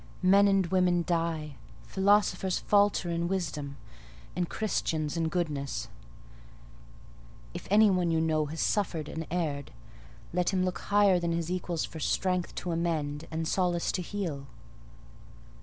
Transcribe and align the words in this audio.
Men 0.23 0.47
and 0.47 0.65
women 0.65 1.03
die; 1.05 1.57
philosophers 1.83 2.57
falter 2.57 3.11
in 3.11 3.27
wisdom, 3.27 3.77
and 4.35 4.49
Christians 4.49 5.15
in 5.15 5.29
goodness: 5.29 5.89
if 7.53 7.67
any 7.69 7.91
one 7.91 8.09
you 8.09 8.19
know 8.19 8.47
has 8.47 8.61
suffered 8.61 9.07
and 9.07 9.27
erred, 9.29 9.69
let 10.33 10.49
him 10.49 10.65
look 10.65 10.79
higher 10.79 11.19
than 11.19 11.33
his 11.33 11.51
equals 11.51 11.85
for 11.85 11.99
strength 11.99 12.55
to 12.55 12.71
amend 12.71 13.27
and 13.29 13.47
solace 13.47 13.91
to 13.91 14.01
heal." 14.01 14.47